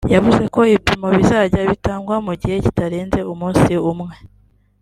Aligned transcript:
yavuze 0.15 0.41
ko 0.55 0.59
ibipimo 0.69 1.07
bizajya 1.17 1.61
bitagwa 1.71 2.15
mu 2.25 2.33
gihe 2.41 2.55
kitarenze 2.63 3.19
umunsi 3.31 3.71
umwe 3.91 4.15